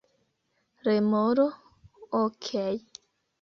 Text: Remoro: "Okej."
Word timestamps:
Remoro: 0.85 1.45
"Okej." 2.23 2.75